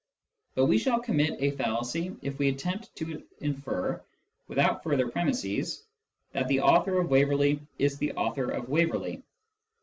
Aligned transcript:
But 0.55 0.65
we 0.65 0.79
shall 0.79 0.99
commit 0.99 1.39
a 1.43 1.51
fallacy 1.51 2.15
if 2.23 2.39
we 2.39 2.47
attempt 2.47 2.95
to 2.95 3.21
infer, 3.39 4.01
without 4.47 4.81
further 4.81 5.07
premisses, 5.07 5.83
that 6.31 6.47
the 6.47 6.61
author 6.61 6.97
of 6.99 7.11
Waverley 7.11 7.59
is 7.77 7.99
the 7.99 8.13
author 8.13 8.49
of 8.49 8.67
Waverley. 8.67 9.21